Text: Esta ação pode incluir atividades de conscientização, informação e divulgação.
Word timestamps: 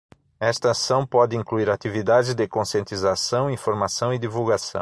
Esta 0.39 0.71
ação 0.71 1.05
pode 1.05 1.35
incluir 1.35 1.69
atividades 1.69 2.33
de 2.33 2.47
conscientização, 2.47 3.51
informação 3.51 4.11
e 4.11 4.17
divulgação. 4.17 4.79